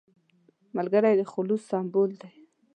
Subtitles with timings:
[0.75, 2.29] ملګری د خلوص سمبول دی